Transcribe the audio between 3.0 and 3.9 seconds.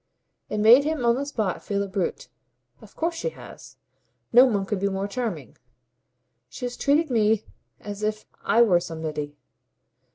she has.